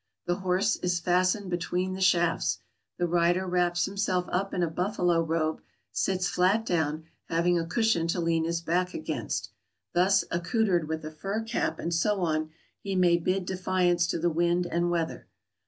[0.25, 2.57] The horse is fastened be tween the shafts.
[2.97, 8.07] The rider wraps himself up in a buffalo robe, sits flat down, having a cushion
[8.07, 9.51] to lean his back against.
[9.93, 12.49] Thus accoutered with a fur cap, and so on,
[12.81, 15.27] he may bid defiance to the wind and weather.